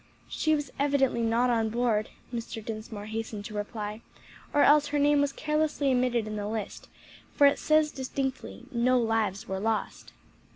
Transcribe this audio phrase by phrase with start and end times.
[0.29, 2.65] "She was evidently not on board," Mr.
[2.65, 4.01] Dinsmore hastened to reply,
[4.51, 6.89] "or else her name was carelessly omitted in the list,
[7.35, 10.11] for it says distinctly, 'No lives were lost.'"